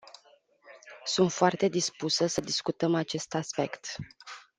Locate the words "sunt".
1.03-1.31